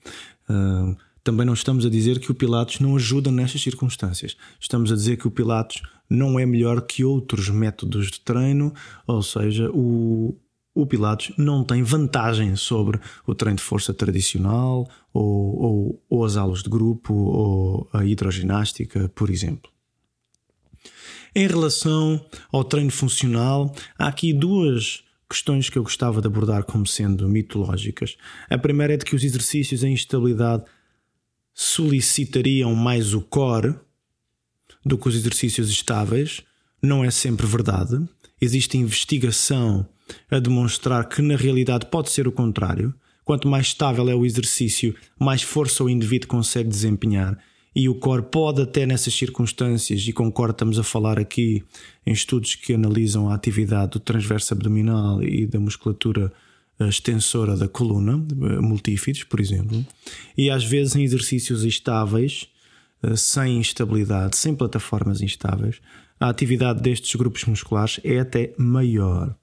Uh, 0.50 0.96
também 1.24 1.46
não 1.46 1.54
estamos 1.54 1.86
a 1.86 1.90
dizer 1.90 2.20
que 2.20 2.32
o 2.32 2.36
Pilates 2.36 2.80
não 2.80 2.96
ajuda 2.96 3.32
nestas 3.32 3.62
circunstâncias. 3.62 4.38
Estamos 4.60 4.92
a 4.92 4.96
dizer 4.96 5.18
que 5.18 5.28
o 5.28 5.32
Pilates 5.32 5.82
não 6.08 6.40
é 6.40 6.46
melhor 6.46 6.82
que 6.82 7.04
outros 7.04 7.50
métodos 7.50 8.12
de 8.12 8.20
treino, 8.20 8.72
ou 9.08 9.24
seja, 9.24 9.72
o, 9.72 10.38
o 10.76 10.86
Pilates 10.86 11.36
não 11.36 11.64
tem 11.64 11.82
vantagem 11.82 12.56
sobre 12.56 13.00
o 13.26 13.34
treino 13.34 13.58
de 13.58 13.64
força 13.64 13.92
tradicional 13.92 14.88
ou, 15.12 15.60
ou, 15.60 16.04
ou 16.08 16.26
as 16.26 16.38
aulas 16.38 16.62
de 16.62 16.70
grupo 16.70 17.14
ou 17.14 17.90
a 17.92 18.06
hidroginástica, 18.06 19.10
por 19.16 19.32
exemplo. 19.32 19.72
Em 21.34 21.48
relação 21.48 22.24
ao 22.52 22.64
treino 22.64 22.92
funcional, 22.92 23.74
há 23.98 24.08
aqui 24.08 24.32
duas 24.32 25.05
questões 25.36 25.70
que 25.70 25.78
eu 25.78 25.84
gostava 25.84 26.22
de 26.22 26.28
abordar 26.28 26.64
como 26.64 26.88
sendo 26.88 27.28
mitológicas. 27.28 28.16
A 28.50 28.58
primeira 28.58 28.94
é 28.94 28.98
de 28.98 29.04
que 29.04 29.16
os 29.16 29.24
exercícios 29.24 29.84
em 29.84 29.94
estabilidade 29.94 30.64
solicitariam 31.54 32.74
mais 32.74 33.14
o 33.14 33.20
core 33.20 33.76
do 34.86 34.98
que 34.98 35.10
os 35.10 35.16
exercícios 35.16 35.70
estáveis. 35.70 36.42
Não 36.82 37.04
é 37.04 37.12
sempre 37.12 37.46
verdade. 37.46 37.98
Existe 38.40 38.78
investigação 38.78 39.86
a 40.32 40.40
demonstrar 40.40 41.10
que 41.10 41.22
na 41.22 41.36
realidade 41.36 41.88
pode 41.88 42.12
ser 42.12 42.30
o 42.30 42.32
contrário. 42.32 42.94
Quanto 43.26 43.50
mais 43.50 43.68
estável 43.68 44.08
é 44.10 44.16
o 44.16 44.26
exercício, 44.26 44.96
mais 45.20 45.42
força 45.42 45.84
o 45.84 45.90
indivíduo 45.90 46.30
consegue 46.30 46.70
desempenhar 46.70 47.38
e 47.76 47.90
o 47.90 47.96
core 47.96 48.24
pode 48.24 48.62
até 48.62 48.86
nessas 48.86 49.14
circunstâncias, 49.14 50.08
e 50.08 50.14
concordo, 50.14 50.54
estamos 50.54 50.80
a 50.80 50.84
falar 50.84 51.20
aqui 51.20 51.62
em 52.06 52.14
estudos 52.14 52.56
que 52.56 52.74
analisam 52.74 53.30
a 53.30 53.36
atividade 53.36 53.92
do 53.92 54.00
transverso 54.00 54.54
abdominal 54.54 55.22
e 55.22 55.46
da 55.46 55.60
musculatura 55.60 56.32
eh, 56.80 56.88
extensora 56.88 57.58
da 57.58 57.68
coluna, 57.68 58.14
eh, 58.14 58.60
multífides, 58.62 59.26
por 59.26 59.42
exemplo, 59.42 59.86
e 60.38 60.50
às 60.50 60.64
vezes 60.64 60.96
em 60.96 61.04
exercícios 61.04 61.66
estáveis, 61.66 62.48
eh, 63.04 63.16
sem 63.18 63.58
instabilidade, 63.58 64.38
sem 64.38 64.56
plataformas 64.56 65.22
instáveis, 65.22 65.82
a 66.18 66.30
atividade 66.30 66.82
destes 66.82 67.14
grupos 67.16 67.44
musculares 67.44 68.00
é 68.06 68.20
até 68.20 68.54
maior. 68.58 69.36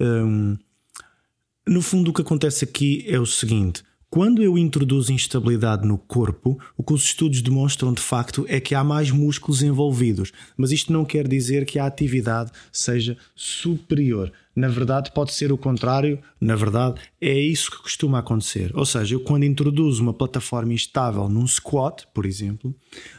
Um, 0.00 0.56
no 1.66 1.82
fundo, 1.82 2.10
o 2.10 2.14
que 2.14 2.22
acontece 2.22 2.64
aqui 2.64 3.04
é 3.06 3.20
o 3.20 3.26
seguinte: 3.26 3.82
quando 4.14 4.44
eu 4.44 4.56
introduzo 4.56 5.12
instabilidade 5.12 5.84
no 5.84 5.98
corpo, 5.98 6.56
o 6.76 6.84
que 6.84 6.92
os 6.92 7.02
estudos 7.02 7.42
demonstram 7.42 7.92
de 7.92 8.00
facto 8.00 8.46
é 8.48 8.60
que 8.60 8.72
há 8.72 8.84
mais 8.84 9.10
músculos 9.10 9.60
envolvidos, 9.60 10.30
mas 10.56 10.70
isto 10.70 10.92
não 10.92 11.04
quer 11.04 11.26
dizer 11.26 11.66
que 11.66 11.80
a 11.80 11.86
atividade 11.86 12.52
seja 12.70 13.16
superior. 13.34 14.30
Na 14.54 14.68
verdade, 14.68 15.10
pode 15.12 15.32
ser 15.32 15.50
o 15.50 15.58
contrário. 15.58 16.18
Na 16.40 16.54
verdade, 16.54 17.00
é 17.20 17.38
isso 17.38 17.70
que 17.70 17.82
costuma 17.82 18.20
acontecer. 18.20 18.70
Ou 18.74 18.86
seja, 18.86 19.14
eu 19.14 19.20
quando 19.20 19.44
introduzo 19.44 20.02
uma 20.02 20.14
plataforma 20.14 20.72
instável 20.72 21.28
num 21.28 21.46
squat, 21.46 22.06
por 22.14 22.24
exemplo, 22.24 22.74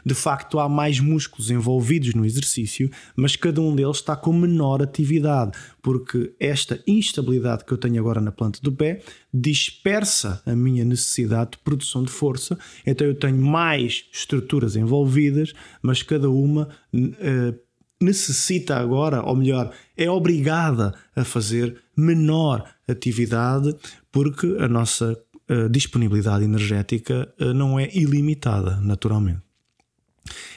de 0.05 0.13
facto 0.13 0.59
há 0.59 0.69
mais 0.69 0.99
músculos 0.99 1.51
envolvidos 1.51 2.13
no 2.13 2.25
exercício, 2.25 2.89
mas 3.15 3.35
cada 3.35 3.61
um 3.61 3.75
deles 3.75 3.97
está 3.97 4.15
com 4.15 4.31
menor 4.31 4.81
atividade, 4.81 5.51
porque 5.81 6.33
esta 6.39 6.81
instabilidade 6.87 7.65
que 7.65 7.71
eu 7.71 7.77
tenho 7.77 7.99
agora 7.99 8.21
na 8.21 8.31
planta 8.31 8.59
do 8.61 8.71
pé 8.71 9.01
dispersa 9.33 10.41
a 10.45 10.55
minha 10.55 10.85
necessidade 10.85 11.51
de 11.51 11.57
produção 11.57 12.03
de 12.03 12.11
força. 12.11 12.57
Então 12.85 13.05
eu 13.05 13.15
tenho 13.15 13.37
mais 13.37 14.05
estruturas 14.11 14.75
envolvidas, 14.75 15.53
mas 15.81 16.01
cada 16.01 16.29
uma 16.29 16.69
uh, 16.93 17.64
necessita 18.01 18.77
agora, 18.77 19.21
ou 19.23 19.35
melhor, 19.35 19.71
é 19.95 20.09
obrigada 20.09 20.93
a 21.15 21.23
fazer 21.23 21.81
menor 21.95 22.63
atividade 22.87 23.75
porque 24.11 24.57
a 24.59 24.67
nossa 24.67 25.17
uh, 25.49 25.69
disponibilidade 25.69 26.43
energética 26.43 27.33
uh, 27.39 27.53
não 27.53 27.79
é 27.79 27.89
ilimitada, 27.93 28.77
naturalmente. 28.81 29.41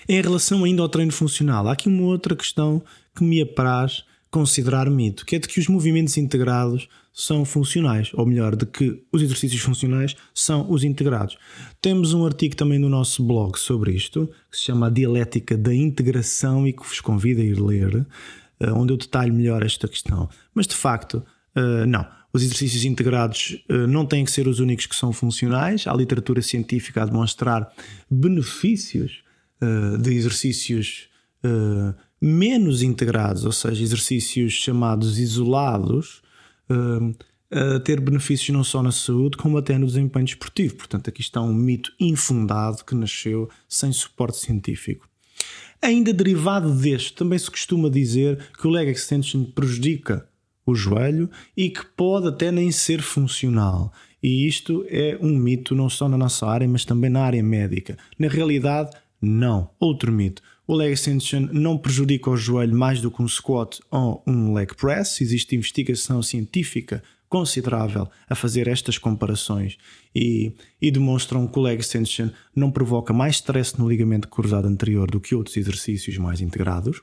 Em 0.09 0.21
relação 0.21 0.65
ainda 0.65 0.83
ao 0.83 0.89
treino 0.89 1.13
funcional, 1.13 1.69
há 1.69 1.73
aqui 1.73 1.89
uma 1.89 2.05
outra 2.05 2.35
questão 2.35 2.83
que 3.15 3.23
me 3.23 3.43
apraz 3.43 4.05
considerar 4.31 4.91
mito, 4.91 5.25
que 5.25 5.37
é 5.37 5.39
de 5.39 5.49
que 5.49 5.61
os 5.61 5.69
movimentos 5.69 6.17
integrados 6.17 6.89
são 7.19 7.45
funcionais, 7.45 8.13
ou 8.15 8.25
melhor, 8.25 8.55
de 8.55 8.65
que 8.65 9.03
os 9.11 9.21
exercícios 9.21 9.61
funcionais 9.61 10.15
são 10.33 10.71
os 10.71 10.85
integrados. 10.85 11.37
Temos 11.83 12.15
um 12.15 12.25
artigo 12.25 12.55
também 12.55 12.79
no 12.79 12.89
nosso 12.89 13.25
blog 13.25 13.59
sobre 13.59 13.91
isto, 13.91 14.31
que 14.49 14.57
se 14.57 14.67
chama 14.67 14.87
A 14.87 14.91
Dialética 14.91 15.59
da 15.59 15.75
Integração 15.75 16.65
e 16.65 16.73
que 16.73 16.87
vos 16.87 17.01
convido 17.01 17.41
a 17.41 17.45
ir 17.45 17.61
ler, 17.61 18.07
eh, 18.61 18.71
onde 18.71 18.93
eu 18.93 18.97
detalho 18.97 19.35
melhor 19.35 19.65
esta 19.65 19.89
questão. 19.89 20.29
Mas 20.55 20.69
de 20.69 20.77
facto, 20.77 21.21
eh, 21.57 21.87
não. 21.87 22.07
Os 22.33 22.45
exercícios 22.45 22.85
integrados 22.85 23.65
eh, 23.69 23.87
não 23.89 24.07
têm 24.07 24.25
que 24.25 24.31
ser 24.31 24.47
os 24.47 24.61
únicos 24.61 24.87
que 24.87 24.95
são 24.95 25.13
funcionais. 25.13 25.89
Há 25.89 25.95
literatura 25.95 26.41
científica 26.41 27.03
a 27.03 27.07
demonstrar 27.07 27.69
benefícios 28.09 29.25
de 30.01 30.15
exercícios 30.15 31.09
menos 32.23 32.81
integrados, 32.81 33.45
ou 33.45 33.51
seja, 33.51 33.83
exercícios 33.83 34.53
chamados 34.53 35.19
isolados, 35.19 36.23
a 37.51 37.81
ter 37.81 38.01
benefícios 38.01 38.51
não 38.51 38.63
só 38.63 38.83
na 38.83 38.93
saúde, 38.93 39.37
como 39.37 39.57
até 39.57 39.79
no 39.79 39.87
desempenho 39.87 40.27
desportivo. 40.27 40.77
Portanto, 40.77 41.09
aqui 41.09 41.21
está 41.21 41.41
um 41.41 41.55
mito 41.55 41.93
infundado 41.99 42.85
que 42.85 42.95
nasceu 42.95 43.49
sem 43.69 43.91
suporte 43.93 44.39
científico. 44.39 45.09
Ainda 45.81 46.13
derivado 46.13 46.75
deste, 46.75 47.15
também 47.15 47.39
se 47.39 47.51
costuma 47.51 47.89
dizer 47.89 48.39
que 48.61 48.67
o 48.67 48.71
leg 48.71 48.91
extension 48.91 49.45
prejudica 49.45 50.29
o 50.67 50.75
joelho 50.75 51.31
e 51.57 51.71
que 51.71 51.87
pode 51.97 52.29
até 52.29 52.53
nem 52.53 52.71
ser 52.71 53.01
funcional. 53.01 53.93
E 54.23 54.47
isto 54.47 54.85
é 54.89 55.17
um 55.21 55.37
mito 55.37 55.75
não 55.75 55.89
só 55.89 56.09
na 56.09 56.19
nossa 56.19 56.47
área, 56.47 56.69
mas 56.69 56.85
também 56.85 57.09
na 57.09 57.23
área 57.23 57.43
médica. 57.43 57.97
Na 58.19 58.29
realidade, 58.29 58.91
não. 59.23 59.71
Outro 59.79 60.13
mito. 60.13 60.43
O 60.71 60.77
leg 60.77 60.93
extension 60.93 61.49
não 61.51 61.79
prejudica 61.79 62.29
o 62.29 62.37
joelho 62.37 62.77
mais 62.77 63.01
do 63.01 63.11
que 63.11 63.23
um 63.23 63.27
squat 63.27 63.81
ou 63.91 64.23
um 64.27 64.53
leg 64.53 64.75
press. 64.77 65.23
Existe 65.23 65.57
investigação 65.57 66.23
científica 66.23 67.03
considerável 67.27 68.07
a 68.29 68.35
fazer 68.35 68.69
estas 68.69 68.99
comparações 68.99 69.79
e, 70.15 70.53
e, 70.79 70.91
demonstram 70.91 71.47
que 71.47 71.59
o 71.59 71.63
leg 71.63 71.81
extension 71.81 72.29
não 72.55 72.71
provoca 72.71 73.15
mais 73.15 73.37
stress 73.37 73.79
no 73.79 73.89
ligamento 73.89 74.29
cruzado 74.29 74.69
anterior 74.69 75.11
do 75.11 75.19
que 75.19 75.35
outros 75.35 75.57
exercícios 75.57 76.19
mais 76.19 76.43
integrados. 76.43 77.01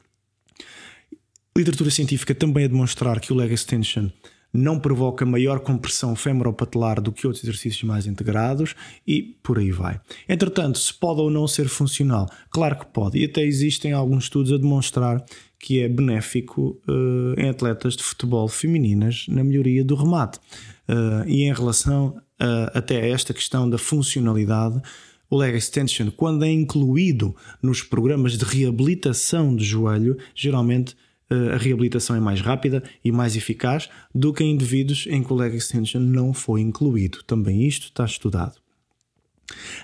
Literatura 1.58 1.90
científica 1.90 2.36
também 2.36 2.66
a 2.66 2.68
demonstrar 2.68 3.20
que 3.20 3.34
o 3.34 3.36
leg 3.36 3.52
extension 3.52 4.10
não 4.56 4.80
provoca 4.80 5.26
maior 5.26 5.60
compressão 5.60 6.16
femoropatelar 6.16 7.02
do 7.02 7.12
que 7.12 7.28
outros 7.28 7.44
exercícios 7.44 7.84
mais 7.84 8.08
integrados 8.08 8.76
e 9.06 9.38
por 9.44 9.60
aí 9.60 9.72
vai. 9.72 10.00
Entretanto, 10.28 10.80
se 10.80 10.94
pode 10.94 11.22
ou 11.22 11.30
não 11.30 11.48
ser 11.48 11.68
funcional? 11.68 12.30
Claro 12.50 12.80
que 12.80 12.86
pode, 12.86 13.20
e 13.20 13.26
até 13.26 13.44
existem 13.44 13.92
alguns 13.92 14.26
estudos 14.26 14.52
a 14.52 14.58
demonstrar 14.58 15.24
que 15.60 15.80
é 15.80 15.90
benéfico 15.90 16.80
uh, 16.88 17.40
em 17.40 17.50
atletas 17.50 17.96
de 17.96 18.04
futebol 18.04 18.48
femininas 18.48 19.26
na 19.28 19.44
melhoria 19.44 19.84
do 19.84 19.96
remate. 19.96 20.40
Uh, 20.88 21.28
e 21.28 21.44
em 21.44 21.54
relação 21.54 22.22
a, 22.40 22.78
até 22.78 23.02
a 23.02 23.08
esta 23.08 23.34
questão 23.34 23.70
da 23.70 23.78
funcionalidade, 23.78 24.82
o 25.30 25.38
leg 25.38 25.58
extension, 25.58 26.12
quando 26.12 26.46
é 26.46 26.52
incluído 26.52 27.36
nos 27.62 27.82
programas 27.82 28.38
de 28.38 28.46
reabilitação 28.46 29.56
de 29.56 29.66
joelho, 29.66 30.18
geralmente 30.36 30.96
a 31.30 31.58
reabilitação 31.58 32.16
é 32.16 32.20
mais 32.20 32.42
rápida 32.42 32.84
e 33.04 33.12
mais 33.12 33.36
eficaz 33.36 33.90
do 34.14 34.34
que 34.34 34.44
em 34.44 34.52
indivíduos 34.52 35.08
em 35.10 35.24
que 35.24 35.34
o 35.34 35.36
leg 35.36 35.56
extension 35.56 36.02
não 36.02 36.34
foi 36.34 36.62
incluído. 36.62 37.24
Também 37.24 37.66
isto 37.66 37.86
está 37.86 38.06
estudado. 38.06 38.66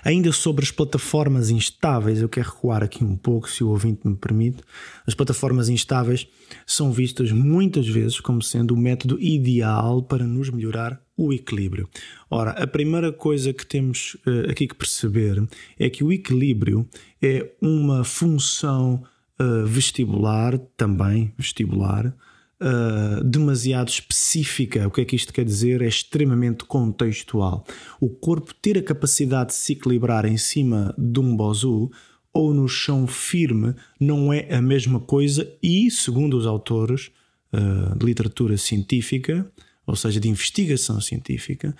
Ainda 0.04 0.32
sobre 0.32 0.64
as 0.64 0.70
plataformas 0.70 1.50
instáveis, 1.50 2.20
eu 2.20 2.28
quero 2.28 2.50
recuar 2.50 2.82
aqui 2.82 3.04
um 3.04 3.16
pouco, 3.16 3.48
se 3.48 3.62
o 3.62 3.68
ouvinte 3.68 4.06
me 4.06 4.16
permite. 4.16 4.58
As 5.06 5.14
plataformas 5.14 5.68
instáveis 5.68 6.26
são 6.66 6.90
vistas 6.90 7.30
muitas 7.30 7.86
vezes 7.86 8.18
como 8.18 8.42
sendo 8.42 8.74
o 8.74 8.76
método 8.76 9.20
ideal 9.20 10.02
para 10.02 10.26
nos 10.26 10.50
melhorar 10.50 11.00
o 11.16 11.32
equilíbrio. 11.32 11.88
Ora, 12.28 12.50
a 12.50 12.66
primeira 12.66 13.12
coisa 13.12 13.52
que 13.52 13.64
temos 13.64 14.16
uh, 14.26 14.50
aqui 14.50 14.66
que 14.66 14.74
perceber 14.74 15.46
é 15.78 15.88
que 15.88 16.02
o 16.02 16.12
equilíbrio 16.12 16.88
é 17.22 17.52
uma 17.60 18.02
função 18.02 19.04
uh, 19.40 19.66
vestibular, 19.66 20.58
também 20.76 21.32
vestibular, 21.36 22.06
uh, 22.06 23.24
demasiado 23.24 23.88
específica. 23.88 24.86
O 24.86 24.90
que 24.90 25.00
é 25.00 25.04
que 25.04 25.16
isto 25.16 25.32
quer 25.32 25.44
dizer? 25.44 25.82
É 25.82 25.88
extremamente 25.88 26.64
contextual. 26.64 27.64
O 28.00 28.08
corpo 28.08 28.54
ter 28.54 28.78
a 28.78 28.82
capacidade 28.82 29.50
de 29.50 29.56
se 29.56 29.72
equilibrar 29.72 30.24
em 30.24 30.36
cima 30.36 30.94
de 30.96 31.20
um 31.20 31.36
bozu 31.36 31.90
ou 32.32 32.54
no 32.54 32.66
chão 32.68 33.06
firme 33.06 33.74
não 34.00 34.32
é 34.32 34.54
a 34.54 34.62
mesma 34.62 34.98
coisa 34.98 35.52
e, 35.62 35.90
segundo 35.90 36.36
os 36.36 36.46
autores 36.46 37.10
uh, 37.52 37.98
de 37.98 38.06
literatura 38.06 38.56
científica, 38.56 39.50
ou 39.86 39.96
seja, 39.96 40.18
de 40.18 40.28
investigação 40.28 41.00
científica, 41.00 41.76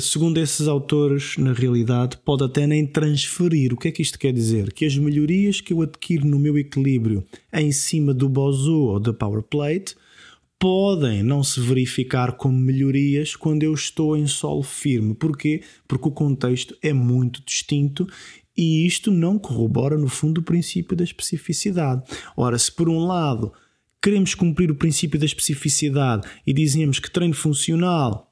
segundo 0.00 0.38
esses 0.38 0.66
autores, 0.66 1.36
na 1.36 1.52
realidade, 1.52 2.18
pode 2.24 2.44
até 2.44 2.66
nem 2.66 2.86
transferir. 2.86 3.72
O 3.72 3.76
que 3.76 3.88
é 3.88 3.92
que 3.92 4.02
isto 4.02 4.18
quer 4.18 4.32
dizer? 4.32 4.72
Que 4.72 4.84
as 4.84 4.96
melhorias 4.96 5.60
que 5.60 5.72
eu 5.72 5.82
adquiro 5.82 6.26
no 6.26 6.38
meu 6.38 6.58
equilíbrio 6.58 7.24
em 7.52 7.70
cima 7.70 8.12
do 8.12 8.28
Bozu 8.28 8.80
ou 8.80 9.00
da 9.00 9.12
Power 9.12 9.42
Plate 9.42 9.94
podem 10.58 11.22
não 11.22 11.42
se 11.42 11.58
verificar 11.58 12.32
como 12.32 12.58
melhorias 12.58 13.34
quando 13.34 13.62
eu 13.62 13.72
estou 13.72 14.14
em 14.14 14.26
solo 14.26 14.62
firme. 14.62 15.14
Porquê? 15.14 15.62
Porque 15.88 16.08
o 16.08 16.12
contexto 16.12 16.76
é 16.82 16.92
muito 16.92 17.42
distinto 17.46 18.06
e 18.54 18.86
isto 18.86 19.10
não 19.10 19.38
corrobora, 19.38 19.96
no 19.96 20.08
fundo, 20.08 20.42
o 20.42 20.44
princípio 20.44 20.94
da 20.94 21.02
especificidade. 21.02 22.02
Ora, 22.36 22.58
se 22.58 22.70
por 22.70 22.90
um 22.90 23.06
lado 23.06 23.52
queremos 24.02 24.34
cumprir 24.34 24.70
o 24.70 24.74
princípio 24.74 25.18
da 25.18 25.24
especificidade 25.24 26.28
e 26.46 26.52
dizemos 26.52 26.98
que 26.98 27.10
treino 27.10 27.34
funcional 27.34 28.29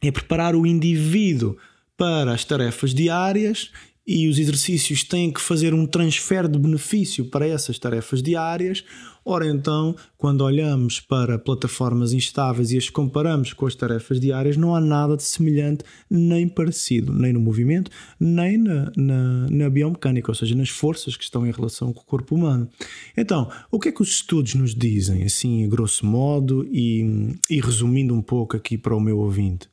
é 0.00 0.10
preparar 0.10 0.54
o 0.54 0.66
indivíduo 0.66 1.56
para 1.96 2.32
as 2.32 2.44
tarefas 2.44 2.94
diárias 2.94 3.72
e 4.10 4.26
os 4.26 4.38
exercícios 4.38 5.04
têm 5.04 5.30
que 5.30 5.38
fazer 5.38 5.74
um 5.74 5.86
transfer 5.86 6.48
de 6.48 6.58
benefício 6.58 7.26
para 7.26 7.46
essas 7.46 7.78
tarefas 7.78 8.22
diárias. 8.22 8.82
Ora, 9.22 9.46
então, 9.46 9.94
quando 10.16 10.40
olhamos 10.40 10.98
para 10.98 11.38
plataformas 11.38 12.14
instáveis 12.14 12.72
e 12.72 12.78
as 12.78 12.88
comparamos 12.88 13.52
com 13.52 13.66
as 13.66 13.74
tarefas 13.74 14.18
diárias, 14.18 14.56
não 14.56 14.74
há 14.74 14.80
nada 14.80 15.14
de 15.14 15.24
semelhante 15.24 15.84
nem 16.08 16.48
parecido, 16.48 17.12
nem 17.12 17.34
no 17.34 17.40
movimento, 17.40 17.90
nem 18.18 18.56
na, 18.56 18.90
na, 18.96 19.50
na 19.50 19.68
biomecânica, 19.68 20.30
ou 20.30 20.34
seja, 20.34 20.54
nas 20.54 20.70
forças 20.70 21.14
que 21.14 21.24
estão 21.24 21.46
em 21.46 21.52
relação 21.52 21.92
com 21.92 22.00
o 22.00 22.06
corpo 22.06 22.34
humano. 22.34 22.66
Então, 23.14 23.50
o 23.70 23.78
que 23.78 23.90
é 23.90 23.92
que 23.92 24.00
os 24.00 24.08
estudos 24.08 24.54
nos 24.54 24.74
dizem, 24.74 25.22
assim, 25.24 25.68
grosso 25.68 26.06
modo, 26.06 26.66
e, 26.72 27.34
e 27.50 27.60
resumindo 27.60 28.14
um 28.14 28.22
pouco 28.22 28.56
aqui 28.56 28.78
para 28.78 28.96
o 28.96 29.00
meu 29.00 29.18
ouvinte? 29.18 29.68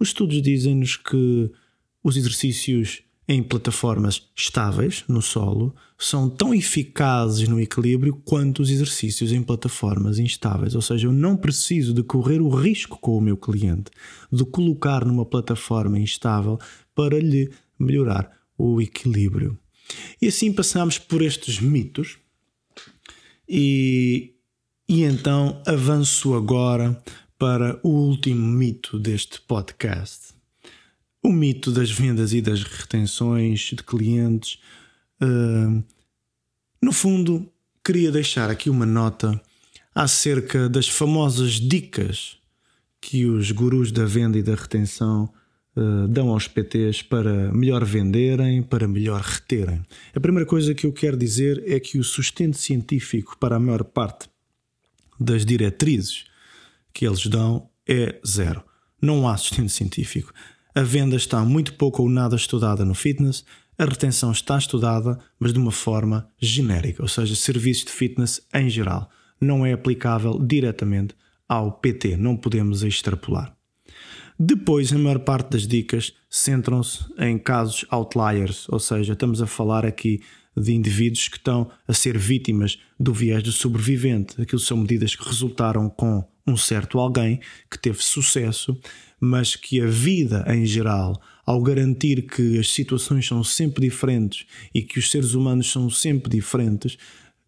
Os 0.00 0.08
estudos 0.08 0.40
dizem-nos 0.40 0.96
que 0.96 1.50
os 2.02 2.16
exercícios 2.16 3.03
em 3.26 3.42
plataformas 3.42 4.22
estáveis 4.36 5.04
no 5.08 5.22
solo 5.22 5.74
são 5.98 6.28
tão 6.28 6.52
eficazes 6.54 7.48
no 7.48 7.58
equilíbrio 7.58 8.20
quanto 8.24 8.60
os 8.60 8.70
exercícios 8.70 9.32
em 9.32 9.42
plataformas 9.42 10.18
instáveis. 10.18 10.74
Ou 10.74 10.82
seja, 10.82 11.06
eu 11.06 11.12
não 11.12 11.36
preciso 11.36 11.94
de 11.94 12.02
correr 12.02 12.40
o 12.40 12.48
risco 12.48 12.98
com 12.98 13.16
o 13.16 13.20
meu 13.20 13.36
cliente 13.36 13.90
de 14.30 14.44
colocar 14.44 15.04
numa 15.04 15.24
plataforma 15.24 15.98
instável 15.98 16.58
para 16.94 17.18
lhe 17.18 17.50
melhorar 17.78 18.30
o 18.58 18.80
equilíbrio. 18.80 19.58
E 20.20 20.28
assim 20.28 20.52
passamos 20.52 20.98
por 20.98 21.22
estes 21.22 21.60
mitos 21.60 22.18
e, 23.48 24.34
e 24.88 25.02
então 25.02 25.62
avanço 25.66 26.34
agora 26.34 27.02
para 27.38 27.78
o 27.82 27.88
último 27.88 28.46
mito 28.46 28.98
deste 28.98 29.40
podcast. 29.40 30.33
O 31.24 31.32
mito 31.32 31.72
das 31.72 31.90
vendas 31.90 32.34
e 32.34 32.42
das 32.42 32.62
retenções 32.62 33.60
de 33.60 33.82
clientes. 33.82 34.58
Uh, 35.22 35.82
no 36.82 36.92
fundo, 36.92 37.50
queria 37.82 38.12
deixar 38.12 38.50
aqui 38.50 38.68
uma 38.68 38.84
nota 38.84 39.40
acerca 39.94 40.68
das 40.68 40.86
famosas 40.86 41.52
dicas 41.52 42.36
que 43.00 43.24
os 43.24 43.50
gurus 43.50 43.90
da 43.90 44.04
venda 44.04 44.38
e 44.38 44.42
da 44.42 44.54
retenção 44.54 45.32
uh, 45.74 46.06
dão 46.08 46.28
aos 46.28 46.46
PTs 46.46 47.00
para 47.00 47.50
melhor 47.54 47.86
venderem, 47.86 48.62
para 48.62 48.86
melhor 48.86 49.22
reterem. 49.22 49.82
A 50.14 50.20
primeira 50.20 50.46
coisa 50.46 50.74
que 50.74 50.86
eu 50.86 50.92
quero 50.92 51.16
dizer 51.16 51.62
é 51.66 51.80
que 51.80 51.98
o 51.98 52.04
sustento 52.04 52.58
científico 52.58 53.38
para 53.38 53.56
a 53.56 53.60
maior 53.60 53.82
parte 53.82 54.28
das 55.18 55.46
diretrizes 55.46 56.26
que 56.92 57.06
eles 57.06 57.26
dão 57.26 57.66
é 57.88 58.20
zero. 58.26 58.62
Não 59.00 59.26
há 59.26 59.38
sustento 59.38 59.70
científico. 59.70 60.32
A 60.76 60.82
venda 60.82 61.14
está 61.14 61.44
muito 61.44 61.74
pouco 61.74 62.02
ou 62.02 62.08
nada 62.08 62.34
estudada 62.34 62.84
no 62.84 62.94
fitness, 62.94 63.44
a 63.78 63.84
retenção 63.84 64.32
está 64.32 64.58
estudada, 64.58 65.18
mas 65.38 65.52
de 65.52 65.58
uma 65.60 65.70
forma 65.70 66.28
genérica, 66.40 67.00
ou 67.00 67.08
seja, 67.08 67.36
serviços 67.36 67.84
de 67.84 67.92
fitness 67.92 68.40
em 68.52 68.68
geral. 68.68 69.08
Não 69.40 69.64
é 69.64 69.72
aplicável 69.72 70.36
diretamente 70.36 71.14
ao 71.48 71.70
PT, 71.70 72.16
não 72.16 72.36
podemos 72.36 72.82
extrapolar. 72.82 73.56
Depois, 74.36 74.92
a 74.92 74.98
maior 74.98 75.20
parte 75.20 75.50
das 75.50 75.64
dicas 75.64 76.12
centram-se 76.28 77.04
em 77.18 77.38
casos 77.38 77.84
outliers, 77.90 78.68
ou 78.68 78.80
seja, 78.80 79.12
estamos 79.12 79.40
a 79.40 79.46
falar 79.46 79.86
aqui 79.86 80.22
de 80.56 80.72
indivíduos 80.72 81.28
que 81.28 81.36
estão 81.36 81.70
a 81.86 81.92
ser 81.92 82.18
vítimas 82.18 82.78
do 82.98 83.12
viés 83.12 83.44
do 83.44 83.52
sobrevivente. 83.52 84.40
Aquilo 84.40 84.60
são 84.60 84.76
medidas 84.76 85.14
que 85.14 85.24
resultaram 85.24 85.88
com 85.88 86.24
um 86.46 86.56
certo 86.56 86.98
alguém 86.98 87.40
que 87.70 87.78
teve 87.78 88.02
sucesso, 88.02 88.78
mas 89.24 89.56
que 89.56 89.80
a 89.80 89.86
vida 89.86 90.44
em 90.48 90.64
geral, 90.66 91.20
ao 91.44 91.62
garantir 91.62 92.22
que 92.22 92.58
as 92.58 92.70
situações 92.70 93.26
são 93.26 93.42
sempre 93.42 93.88
diferentes 93.88 94.46
e 94.74 94.82
que 94.82 94.98
os 94.98 95.10
seres 95.10 95.34
humanos 95.34 95.70
são 95.70 95.88
sempre 95.90 96.30
diferentes, 96.30 96.96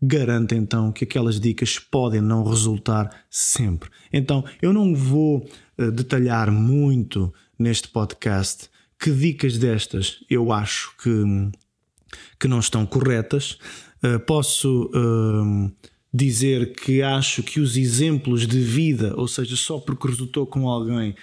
garante 0.00 0.54
então 0.54 0.92
que 0.92 1.04
aquelas 1.04 1.38
dicas 1.40 1.78
podem 1.78 2.20
não 2.20 2.44
resultar 2.44 3.24
sempre. 3.30 3.90
Então, 4.12 4.44
eu 4.60 4.72
não 4.72 4.94
vou 4.94 5.48
uh, 5.78 5.90
detalhar 5.90 6.50
muito 6.50 7.32
neste 7.58 7.88
podcast 7.88 8.68
que 8.98 9.10
dicas 9.10 9.58
destas 9.58 10.24
eu 10.28 10.52
acho 10.52 10.94
que, 11.02 11.10
que 12.38 12.48
não 12.48 12.60
estão 12.60 12.86
corretas. 12.86 13.58
Uh, 14.02 14.18
posso. 14.20 14.90
Uh, 14.94 15.70
dizer 16.16 16.72
que 16.72 17.02
acho 17.02 17.42
que 17.42 17.60
os 17.60 17.76
exemplos 17.76 18.46
de 18.46 18.58
vida, 18.58 19.12
ou 19.16 19.28
seja, 19.28 19.54
só 19.54 19.78
porque 19.78 20.08
resultou 20.08 20.46
com 20.46 20.66
alguém, 20.66 21.14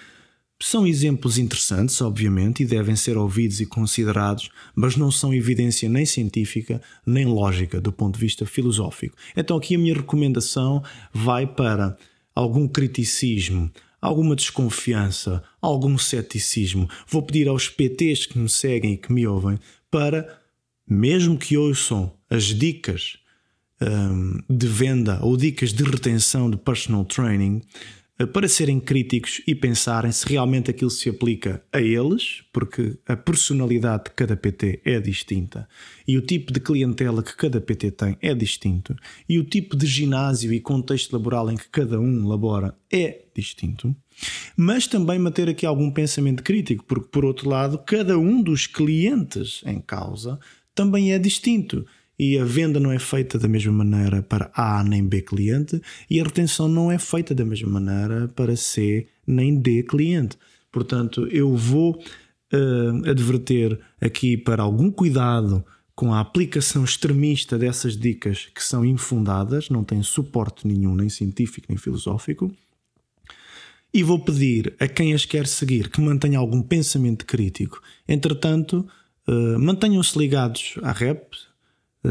são 0.61 0.87
exemplos 0.87 1.37
interessantes, 1.37 1.99
obviamente, 2.01 2.63
e 2.63 2.65
devem 2.65 2.95
ser 2.95 3.17
ouvidos 3.17 3.59
e 3.59 3.65
considerados, 3.65 4.49
mas 4.73 4.95
não 4.95 5.11
são 5.11 5.33
evidência 5.33 5.89
nem 5.89 6.05
científica 6.05 6.81
nem 7.05 7.25
lógica 7.25 7.81
do 7.81 7.91
ponto 7.91 8.15
de 8.15 8.21
vista 8.21 8.45
filosófico. 8.45 9.15
Então, 9.35 9.57
aqui 9.57 9.75
a 9.75 9.79
minha 9.79 9.93
recomendação 9.93 10.81
vai 11.11 11.45
para 11.45 11.97
algum 12.33 12.67
criticismo, 12.67 13.69
alguma 14.01 14.35
desconfiança, 14.35 15.43
algum 15.61 15.97
ceticismo. 15.97 16.89
Vou 17.07 17.21
pedir 17.21 17.47
aos 17.47 17.69
PTs 17.69 18.25
que 18.25 18.39
me 18.39 18.49
seguem 18.49 18.93
e 18.93 18.97
que 18.97 19.11
me 19.11 19.27
ouvem 19.27 19.59
para, 19.91 20.39
mesmo 20.87 21.37
que 21.37 21.57
ouçam 21.57 22.11
as 22.29 22.45
dicas 22.45 23.17
um, 23.81 24.39
de 24.49 24.67
venda 24.67 25.19
ou 25.21 25.35
dicas 25.37 25.73
de 25.73 25.83
retenção 25.83 26.49
de 26.49 26.57
personal 26.57 27.05
training 27.05 27.61
para 28.32 28.47
serem 28.47 28.80
críticos 28.80 29.41
e 29.47 29.56
pensarem 29.56 30.12
se 30.12 30.28
realmente 30.28 30.69
aquilo 30.69 30.91
se 30.91 31.10
aplica 31.10 31.63
a 31.71 31.82
eles, 31.82 32.43
porque 32.54 32.97
a 33.08 33.15
personalidade 33.15 34.06
de 34.06 34.12
cada 34.12 34.38
PT 34.38 34.82
é 34.86 34.99
distinta 34.99 35.67
e 36.08 36.17
o 36.17 36.21
tipo 36.21 36.54
de 36.54 36.60
clientela 36.60 37.23
que 37.23 37.36
cada 37.36 37.60
PT 37.60 37.91
tem 37.91 38.17
é 38.21 38.36
distinto 38.36 38.95
e 39.28 39.39
o 39.39 39.43
tipo 39.43 39.76
de 39.76 39.88
ginásio 39.88 40.54
e 40.54 40.60
contexto 40.60 41.13
laboral 41.13 41.49
em 41.49 41.56
que 41.56 41.67
cada 41.69 41.99
um 41.99 42.28
labora 42.28 42.78
é 42.91 43.23
distinto. 43.36 43.95
Mas 44.56 44.86
também 44.86 45.17
manter 45.17 45.49
aqui 45.49 45.65
algum 45.65 45.89
pensamento 45.89 46.43
crítico, 46.43 46.86
porque 46.86 47.10
por 47.10 47.26
outro 47.26 47.49
lado, 47.49 47.80
cada 47.80 48.17
um 48.17 48.43
dos 48.43 48.67
clientes 48.67 49.63
em 49.65 49.82
causa 49.82 50.39
também 50.76 51.13
é 51.13 51.19
distinto 51.19 51.86
e 52.17 52.38
a 52.38 52.45
venda 52.45 52.80
não 52.80 52.91
é 52.91 52.99
feita 52.99 53.38
da 53.39 53.47
mesma 53.47 53.71
maneira 53.71 54.21
para 54.21 54.52
A 54.56 54.84
nem 54.84 55.06
B 55.06 55.21
cliente 55.21 55.82
e 56.10 56.19
a 56.19 56.23
retenção 56.23 56.67
não 56.67 56.91
é 56.91 56.97
feita 56.97 57.34
da 57.34 57.43
mesma 57.43 57.80
maneira 57.80 58.28
para 58.30 58.56
C 58.56 59.08
nem 59.26 59.60
D 59.60 59.84
cliente. 59.84 60.38
Portanto, 60.71 61.28
eu 61.28 61.56
vou 61.56 62.02
uh, 62.54 63.10
adverter 63.10 63.80
aqui 63.99 64.38
para 64.38 64.63
algum 64.63 64.91
cuidado 64.91 65.63
com 65.95 66.13
a 66.13 66.19
aplicação 66.19 66.84
extremista 66.84 67.58
dessas 67.58 67.95
dicas 67.95 68.47
que 68.54 68.63
são 68.63 68.84
infundadas, 68.84 69.69
não 69.69 69.84
têm 69.84 70.02
suporte 70.02 70.67
nenhum, 70.67 70.95
nem 70.95 71.10
científico 71.10 71.67
nem 71.69 71.78
filosófico. 71.78 72.52
E 73.93 74.02
vou 74.02 74.19
pedir 74.19 74.76
a 74.80 74.88
quem 74.88 75.13
as 75.13 75.23
quer 75.23 75.45
seguir 75.45 75.89
que 75.89 76.02
mantenha 76.02 76.39
algum 76.39 76.63
pensamento 76.63 77.28
crítico. 77.28 77.80
Entretanto, 78.08 78.88
Uh, 79.26 79.58
Mantenham-se 79.58 80.19
ligados 80.19 80.76
à 80.84 80.91
uh, 80.91 81.26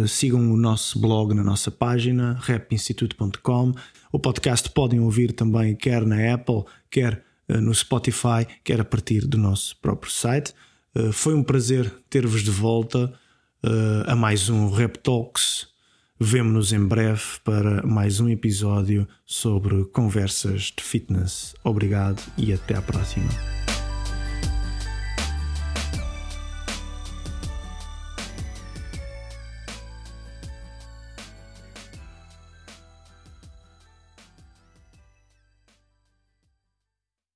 sigam 0.06 0.52
o 0.52 0.56
nosso 0.56 0.98
blog 0.98 1.34
na 1.34 1.44
nossa 1.44 1.70
página, 1.70 2.38
rapinstitute.com. 2.40 3.72
O 4.12 4.18
podcast 4.18 4.70
podem 4.70 5.00
ouvir 5.00 5.32
também, 5.32 5.74
quer 5.74 6.04
na 6.06 6.34
Apple, 6.34 6.64
quer 6.90 7.24
uh, 7.48 7.60
no 7.60 7.74
Spotify, 7.74 8.46
quer 8.64 8.80
a 8.80 8.84
partir 8.84 9.26
do 9.26 9.38
nosso 9.38 9.76
próprio 9.80 10.10
site. 10.10 10.54
foi 11.12 11.34
um 11.34 11.42
prazer 11.42 11.90
ter-vos 12.10 12.42
de 12.42 12.50
volta 12.50 13.12
a 14.06 14.16
mais 14.16 14.50
um 14.50 14.70
Rap 14.70 14.98
Talks. 14.98 15.72
Vemo-nos 16.24 16.72
em 16.72 16.84
breve 16.84 17.22
para 17.42 17.84
mais 17.84 18.20
um 18.20 18.28
episódio 18.28 19.08
sobre 19.26 19.84
conversas 19.86 20.72
de 20.76 20.82
fitness. 20.82 21.54
Obrigado 21.64 22.22
e 22.38 22.52
até 22.52 22.76
à 22.76 22.82
próxima. 22.82 23.61